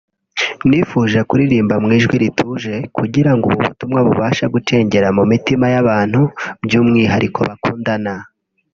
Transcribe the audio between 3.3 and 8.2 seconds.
ngo ubu butumwa bubashe gucengera mu mitima y’abantu by’umwihariko bakundana”